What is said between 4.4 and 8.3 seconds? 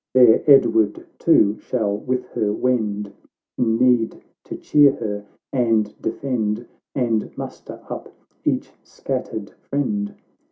to cheer her and defend, And muster up